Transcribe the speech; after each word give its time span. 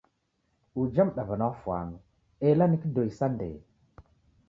Uja 0.83 1.03
mdaw'ana 1.09 1.45
wafwano 1.49 1.97
ela 2.49 2.63
ni 2.67 2.77
kidoi 2.83 3.11
sa 3.17 3.25
ndee. 3.33 3.57